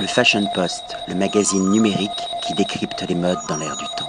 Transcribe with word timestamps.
Le 0.00 0.06
Fashion 0.06 0.46
Post, 0.54 0.96
le 1.08 1.16
magazine 1.16 1.70
numérique 1.72 2.10
qui 2.46 2.54
décrypte 2.54 3.04
les 3.08 3.16
modes 3.16 3.38
dans 3.48 3.56
l'air 3.56 3.76
du 3.76 3.84
temps. 3.96 4.08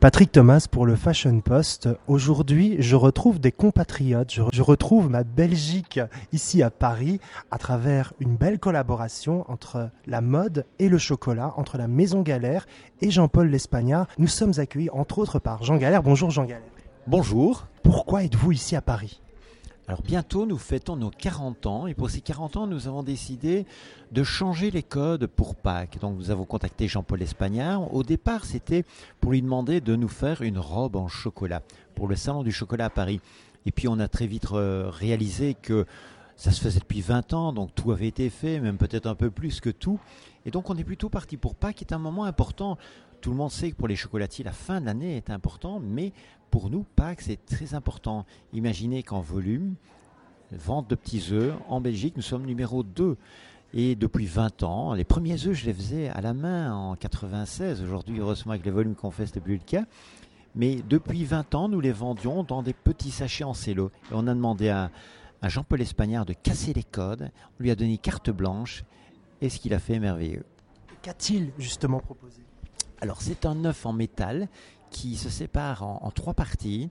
Patrick 0.00 0.32
Thomas 0.32 0.66
pour 0.68 0.84
le 0.84 0.96
Fashion 0.96 1.40
Post. 1.40 1.88
Aujourd'hui, 2.08 2.74
je 2.80 2.96
retrouve 2.96 3.38
des 3.38 3.52
compatriotes, 3.52 4.32
je, 4.32 4.42
je 4.52 4.62
retrouve 4.62 5.08
ma 5.08 5.22
Belgique 5.22 6.00
ici 6.32 6.60
à 6.60 6.70
Paris 6.70 7.20
à 7.52 7.58
travers 7.58 8.14
une 8.18 8.34
belle 8.34 8.58
collaboration 8.58 9.44
entre 9.48 9.90
la 10.08 10.20
mode 10.20 10.66
et 10.80 10.88
le 10.88 10.98
chocolat, 10.98 11.54
entre 11.56 11.78
la 11.78 11.86
Maison 11.86 12.22
Galère 12.22 12.66
et 13.00 13.12
Jean-Paul 13.12 13.48
L'Espagnat. 13.48 14.08
Nous 14.18 14.26
sommes 14.26 14.54
accueillis 14.58 14.90
entre 14.90 15.18
autres 15.18 15.38
par 15.38 15.62
Jean 15.62 15.76
Galère. 15.76 16.02
Bonjour 16.02 16.30
Jean 16.30 16.46
Galère. 16.46 16.66
Bonjour. 17.06 17.68
Pourquoi 17.84 18.24
êtes-vous 18.24 18.50
ici 18.50 18.74
à 18.74 18.82
Paris? 18.82 19.20
Alors 19.86 20.00
bientôt 20.00 20.46
nous 20.46 20.56
fêtons 20.56 20.96
nos 20.96 21.10
40 21.10 21.66
ans 21.66 21.86
et 21.86 21.92
pour 21.92 22.08
ces 22.08 22.22
40 22.22 22.56
ans 22.56 22.66
nous 22.66 22.88
avons 22.88 23.02
décidé 23.02 23.66
de 24.12 24.24
changer 24.24 24.70
les 24.70 24.82
codes 24.82 25.26
pour 25.26 25.54
Pâques. 25.54 25.98
Donc 26.00 26.16
nous 26.16 26.30
avons 26.30 26.46
contacté 26.46 26.88
Jean-Paul 26.88 27.20
Espagnard. 27.20 27.92
Au 27.92 28.02
départ 28.02 28.46
c'était 28.46 28.84
pour 29.20 29.32
lui 29.32 29.42
demander 29.42 29.82
de 29.82 29.94
nous 29.94 30.08
faire 30.08 30.40
une 30.40 30.58
robe 30.58 30.96
en 30.96 31.08
chocolat 31.08 31.60
pour 31.94 32.08
le 32.08 32.16
salon 32.16 32.42
du 32.42 32.50
chocolat 32.50 32.86
à 32.86 32.90
Paris. 32.90 33.20
Et 33.66 33.72
puis 33.72 33.86
on 33.86 33.98
a 33.98 34.08
très 34.08 34.26
vite 34.26 34.46
euh, 34.52 34.88
réalisé 34.88 35.52
que 35.52 35.84
ça 36.34 36.50
se 36.50 36.62
faisait 36.62 36.80
depuis 36.80 37.02
20 37.02 37.32
ans, 37.34 37.52
donc 37.52 37.74
tout 37.74 37.92
avait 37.92 38.08
été 38.08 38.28
fait, 38.30 38.58
même 38.60 38.76
peut-être 38.78 39.06
un 39.06 39.14
peu 39.14 39.30
plus 39.30 39.60
que 39.60 39.70
tout. 39.70 40.00
Et 40.46 40.50
donc 40.50 40.70
on 40.70 40.76
est 40.76 40.84
plutôt 40.84 41.08
parti 41.10 41.36
pour 41.36 41.54
Pâques, 41.54 41.76
qui 41.76 41.84
est 41.84 41.92
un 41.92 41.98
moment 41.98 42.24
important. 42.24 42.78
Tout 43.24 43.30
le 43.30 43.36
monde 43.36 43.50
sait 43.50 43.70
que 43.70 43.76
pour 43.76 43.88
les 43.88 43.96
chocolatiers, 43.96 44.44
la 44.44 44.52
fin 44.52 44.82
de 44.82 44.84
l'année 44.84 45.16
est 45.16 45.30
important, 45.30 45.80
mais 45.80 46.12
pour 46.50 46.68
nous, 46.68 46.84
Pâques, 46.94 47.22
c'est 47.22 47.42
très 47.46 47.72
important. 47.72 48.26
Imaginez 48.52 49.02
qu'en 49.02 49.22
volume, 49.22 49.76
vente 50.52 50.90
de 50.90 50.94
petits 50.94 51.28
œufs, 51.30 51.54
en 51.68 51.80
Belgique, 51.80 52.16
nous 52.16 52.22
sommes 52.22 52.44
numéro 52.44 52.82
2. 52.82 53.16
Et 53.72 53.94
depuis 53.94 54.26
20 54.26 54.62
ans, 54.62 54.92
les 54.92 55.04
premiers 55.04 55.46
œufs, 55.46 55.54
je 55.54 55.64
les 55.64 55.72
faisais 55.72 56.10
à 56.10 56.20
la 56.20 56.34
main 56.34 56.74
en 56.74 56.96
96. 56.96 57.80
Aujourd'hui, 57.80 58.20
heureusement, 58.20 58.52
avec 58.52 58.66
les 58.66 58.70
volumes 58.70 58.94
qu'on 58.94 59.10
fait, 59.10 59.24
ce 59.24 59.38
plus 59.38 59.54
le 59.54 59.64
cas. 59.64 59.86
Mais 60.54 60.82
depuis 60.86 61.24
20 61.24 61.54
ans, 61.54 61.70
nous 61.70 61.80
les 61.80 61.92
vendions 61.92 62.42
dans 62.42 62.62
des 62.62 62.74
petits 62.74 63.10
sachets 63.10 63.44
en 63.44 63.54
cello. 63.54 63.90
Et 64.10 64.12
on 64.12 64.26
a 64.26 64.34
demandé 64.34 64.68
à, 64.68 64.90
à 65.40 65.48
Jean-Paul 65.48 65.80
Espagnard 65.80 66.26
de 66.26 66.34
casser 66.34 66.74
les 66.74 66.84
codes. 66.84 67.30
On 67.58 67.62
lui 67.62 67.70
a 67.70 67.74
donné 67.74 67.96
carte 67.96 68.28
blanche. 68.28 68.84
Et 69.40 69.48
ce 69.48 69.58
qu'il 69.58 69.72
a 69.72 69.78
fait 69.78 69.98
merveilleux. 69.98 70.44
Qu'a-t-il 71.00 71.52
justement 71.56 72.00
proposé? 72.00 72.42
Alors, 73.04 73.20
c'est 73.20 73.44
un 73.44 73.66
œuf 73.66 73.84
en 73.84 73.92
métal 73.92 74.48
qui 74.90 75.16
se 75.16 75.28
sépare 75.28 75.82
en, 75.82 76.10
trois 76.10 76.32
parties. 76.32 76.88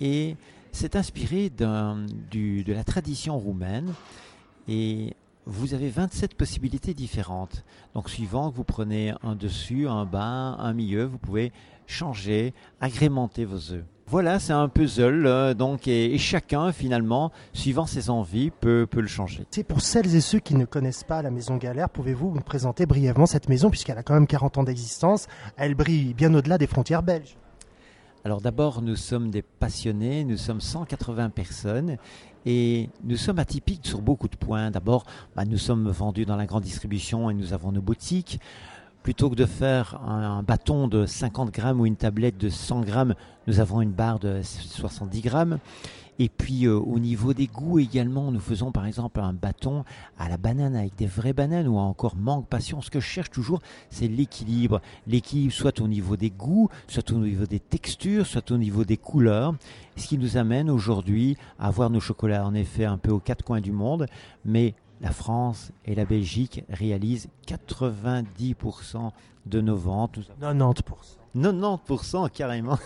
Et 0.00 0.36
c'est 0.70 0.94
inspiré 0.94 1.50
de 1.50 2.72
la 2.72 2.84
tradition 2.84 3.36
roumaine. 3.36 3.92
Vous 5.46 5.74
avez 5.74 5.88
27 5.88 6.34
possibilités 6.34 6.92
différentes. 6.92 7.64
Donc, 7.94 8.10
suivant 8.10 8.50
que 8.50 8.56
vous 8.56 8.64
prenez 8.64 9.14
un 9.22 9.36
dessus, 9.36 9.88
un 9.88 10.04
bas, 10.04 10.56
un 10.58 10.72
milieu, 10.72 11.04
vous 11.04 11.18
pouvez 11.18 11.52
changer, 11.86 12.52
agrémenter 12.80 13.44
vos 13.44 13.72
œufs. 13.72 13.84
Voilà, 14.08 14.38
c'est 14.38 14.52
un 14.52 14.68
puzzle, 14.68 15.26
euh, 15.26 15.54
donc, 15.54 15.88
et, 15.88 16.16
chacun, 16.18 16.70
finalement, 16.70 17.32
suivant 17.52 17.86
ses 17.86 18.08
envies, 18.10 18.50
peut, 18.50 18.86
peut 18.88 19.00
le 19.00 19.08
changer. 19.08 19.46
C'est 19.50 19.64
pour 19.64 19.80
celles 19.80 20.14
et 20.14 20.20
ceux 20.20 20.38
qui 20.38 20.54
ne 20.54 20.64
connaissent 20.64 21.04
pas 21.04 21.22
la 21.22 21.30
Maison 21.30 21.56
Galère, 21.56 21.90
pouvez-vous 21.90 22.32
nous 22.32 22.40
présenter 22.40 22.86
brièvement 22.86 23.26
cette 23.26 23.48
maison 23.48 23.68
puisqu'elle 23.68 23.98
a 23.98 24.04
quand 24.04 24.14
même 24.14 24.28
40 24.28 24.58
ans 24.58 24.62
d'existence 24.62 25.26
Elle 25.56 25.74
brille 25.74 26.14
bien 26.14 26.32
au-delà 26.34 26.56
des 26.56 26.68
frontières 26.68 27.02
belges. 27.02 27.36
Alors 28.26 28.40
d'abord, 28.40 28.82
nous 28.82 28.96
sommes 28.96 29.30
des 29.30 29.42
passionnés, 29.42 30.24
nous 30.24 30.36
sommes 30.36 30.60
180 30.60 31.30
personnes 31.30 31.96
et 32.44 32.90
nous 33.04 33.16
sommes 33.16 33.38
atypiques 33.38 33.86
sur 33.86 34.02
beaucoup 34.02 34.26
de 34.26 34.34
points. 34.34 34.72
D'abord, 34.72 35.04
bah, 35.36 35.44
nous 35.44 35.58
sommes 35.58 35.88
vendus 35.90 36.26
dans 36.26 36.34
la 36.34 36.44
grande 36.44 36.64
distribution 36.64 37.30
et 37.30 37.34
nous 37.34 37.52
avons 37.52 37.70
nos 37.70 37.82
boutiques. 37.82 38.40
Plutôt 39.06 39.30
que 39.30 39.36
de 39.36 39.46
faire 39.46 40.00
un, 40.04 40.42
bâton 40.42 40.88
de 40.88 41.06
50 41.06 41.52
grammes 41.54 41.80
ou 41.80 41.86
une 41.86 41.94
tablette 41.94 42.38
de 42.38 42.48
100 42.48 42.80
grammes, 42.80 43.14
nous 43.46 43.60
avons 43.60 43.80
une 43.80 43.92
barre 43.92 44.18
de 44.18 44.40
70 44.42 45.20
grammes. 45.20 45.58
Et 46.18 46.28
puis 46.28 46.66
euh, 46.66 46.76
au 46.76 46.98
niveau 46.98 47.32
des 47.32 47.46
goûts 47.46 47.78
également, 47.78 48.32
nous 48.32 48.40
faisons 48.40 48.72
par 48.72 48.84
exemple 48.84 49.20
un 49.20 49.32
bâton 49.32 49.84
à 50.18 50.28
la 50.28 50.38
banane 50.38 50.74
avec 50.74 50.96
des 50.96 51.06
vraies 51.06 51.32
bananes 51.32 51.68
ou 51.68 51.76
encore 51.76 52.16
mangue 52.16 52.46
passion. 52.46 52.80
Ce 52.80 52.90
que 52.90 52.98
je 52.98 53.06
cherche 53.06 53.30
toujours, 53.30 53.60
c'est 53.90 54.08
l'équilibre. 54.08 54.80
L'équilibre 55.06 55.52
soit 55.52 55.80
au 55.80 55.86
niveau 55.86 56.16
des 56.16 56.30
goûts, 56.30 56.68
soit 56.88 57.08
au 57.12 57.18
niveau 57.18 57.46
des 57.46 57.60
textures, 57.60 58.26
soit 58.26 58.50
au 58.50 58.56
niveau 58.56 58.84
des 58.84 58.96
couleurs. 58.96 59.54
Ce 59.94 60.08
qui 60.08 60.18
nous 60.18 60.36
amène 60.36 60.68
aujourd'hui 60.68 61.36
à 61.60 61.68
avoir 61.68 61.90
nos 61.90 62.00
chocolats 62.00 62.44
en 62.44 62.54
effet 62.54 62.86
un 62.86 62.98
peu 62.98 63.12
aux 63.12 63.20
quatre 63.20 63.44
coins 63.44 63.60
du 63.60 63.70
monde, 63.70 64.06
mais 64.44 64.74
la 65.00 65.10
France 65.10 65.72
et 65.84 65.94
la 65.94 66.04
Belgique 66.04 66.64
réalisent 66.68 67.28
90% 67.46 69.10
de 69.46 69.60
nos 69.60 69.76
ventes. 69.76 70.18
Nous 70.18 70.46
avons 70.46 70.72
90%. 70.72 70.82
90% 71.36 72.30
carrément. 72.30 72.78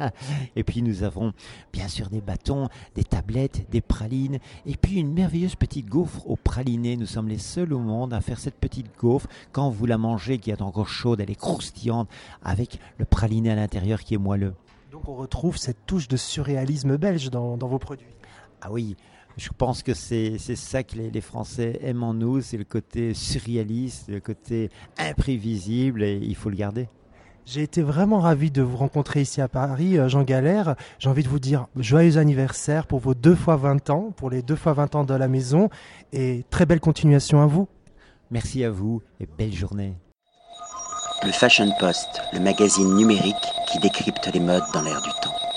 et 0.56 0.62
puis 0.62 0.82
nous 0.82 1.02
avons 1.02 1.32
bien 1.72 1.88
sûr 1.88 2.10
des 2.10 2.20
bâtons, 2.20 2.68
des 2.94 3.04
tablettes, 3.04 3.68
des 3.70 3.80
pralines, 3.80 4.38
et 4.66 4.76
puis 4.76 4.96
une 4.96 5.12
merveilleuse 5.12 5.56
petite 5.56 5.86
gaufre 5.86 6.28
au 6.28 6.36
praliné. 6.36 6.96
Nous 6.96 7.06
sommes 7.06 7.28
les 7.28 7.38
seuls 7.38 7.72
au 7.72 7.78
monde 7.78 8.12
à 8.12 8.20
faire 8.20 8.38
cette 8.38 8.56
petite 8.56 8.90
gaufre. 8.98 9.26
Quand 9.52 9.70
vous 9.70 9.86
la 9.86 9.98
mangez, 9.98 10.38
qui 10.38 10.50
est 10.50 10.62
encore 10.62 10.88
chaude, 10.88 11.20
elle 11.20 11.30
est 11.30 11.34
croustillante, 11.34 12.08
avec 12.42 12.78
le 12.98 13.04
praliné 13.04 13.50
à 13.50 13.56
l'intérieur 13.56 14.00
qui 14.00 14.14
est 14.14 14.18
moelleux. 14.18 14.54
Donc 14.92 15.08
on 15.08 15.16
retrouve 15.16 15.56
cette 15.56 15.86
touche 15.86 16.08
de 16.08 16.16
surréalisme 16.16 16.96
belge 16.96 17.30
dans, 17.30 17.56
dans 17.56 17.68
vos 17.68 17.78
produits. 17.78 18.06
Ah 18.60 18.72
oui, 18.72 18.96
je 19.38 19.48
pense 19.56 19.82
que 19.82 19.94
c'est 19.94 20.36
c'est 20.38 20.56
ça 20.56 20.82
que 20.82 20.96
les, 20.96 21.10
les 21.10 21.20
Français 21.20 21.78
aiment 21.82 22.02
en 22.02 22.12
nous, 22.12 22.40
c'est 22.40 22.56
le 22.56 22.64
côté 22.64 23.14
surréaliste, 23.14 24.08
le 24.08 24.20
côté 24.20 24.70
imprévisible, 24.98 26.02
et 26.02 26.18
il 26.20 26.34
faut 26.34 26.50
le 26.50 26.56
garder. 26.56 26.88
J'ai 27.46 27.62
été 27.62 27.80
vraiment 27.80 28.18
ravi 28.20 28.50
de 28.50 28.60
vous 28.60 28.76
rencontrer 28.76 29.22
ici 29.22 29.40
à 29.40 29.48
Paris, 29.48 29.96
euh, 29.96 30.08
Jean 30.08 30.22
Galère. 30.22 30.74
J'ai 30.98 31.08
envie 31.08 31.22
de 31.22 31.28
vous 31.28 31.38
dire 31.38 31.66
joyeux 31.76 32.18
anniversaire 32.18 32.86
pour 32.86 32.98
vos 32.98 33.14
deux 33.14 33.34
fois 33.34 33.56
20 33.56 33.88
ans, 33.88 34.12
pour 34.14 34.28
les 34.28 34.42
deux 34.42 34.56
fois 34.56 34.74
20 34.74 34.96
ans 34.96 35.04
de 35.04 35.14
la 35.14 35.28
maison, 35.28 35.70
et 36.12 36.44
très 36.50 36.66
belle 36.66 36.80
continuation 36.80 37.40
à 37.40 37.46
vous. 37.46 37.66
Merci 38.30 38.64
à 38.64 38.70
vous 38.70 39.00
et 39.18 39.26
belle 39.38 39.54
journée. 39.54 39.94
Le 41.24 41.32
Fashion 41.32 41.72
Post, 41.80 42.20
le 42.34 42.40
magazine 42.40 42.94
numérique 42.94 43.34
qui 43.72 43.78
décrypte 43.78 44.28
les 44.34 44.40
modes 44.40 44.62
dans 44.74 44.82
l'air 44.82 45.00
du 45.00 45.10
temps. 45.22 45.47